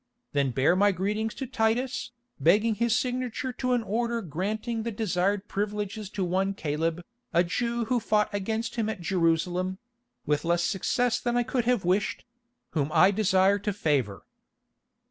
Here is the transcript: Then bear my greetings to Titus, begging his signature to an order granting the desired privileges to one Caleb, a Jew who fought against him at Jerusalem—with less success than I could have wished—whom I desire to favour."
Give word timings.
Then 0.33 0.49
bear 0.49 0.75
my 0.75 0.91
greetings 0.91 1.35
to 1.35 1.45
Titus, 1.45 2.09
begging 2.39 2.73
his 2.73 2.95
signature 2.95 3.53
to 3.53 3.73
an 3.73 3.83
order 3.83 4.23
granting 4.23 4.81
the 4.81 4.89
desired 4.89 5.47
privileges 5.47 6.09
to 6.17 6.25
one 6.25 6.55
Caleb, 6.55 7.03
a 7.33 7.43
Jew 7.43 7.85
who 7.85 7.99
fought 7.99 8.33
against 8.33 8.77
him 8.77 8.89
at 8.89 9.01
Jerusalem—with 9.01 10.43
less 10.43 10.63
success 10.63 11.19
than 11.19 11.37
I 11.37 11.43
could 11.43 11.65
have 11.65 11.85
wished—whom 11.85 12.89
I 12.91 13.11
desire 13.11 13.59
to 13.59 13.71
favour." 13.71 14.25